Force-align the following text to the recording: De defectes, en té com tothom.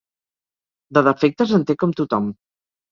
De 0.99 1.03
defectes, 1.11 1.55
en 1.59 1.69
té 1.71 1.81
com 1.85 1.97
tothom. 2.03 2.37